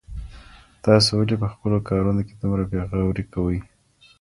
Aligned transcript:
تاسو 0.85 1.09
ولي 1.19 1.35
په 1.41 1.47
خپلو 1.53 1.77
کارونو 1.89 2.21
کي 2.27 2.33
دومره 2.41 2.63
بې 2.71 2.81
غوري 2.89 3.23
کوئ؟ 3.33 3.57